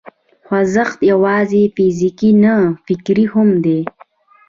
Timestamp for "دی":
3.63-3.79